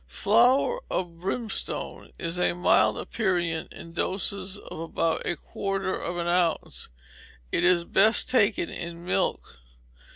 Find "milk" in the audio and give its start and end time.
9.05-9.59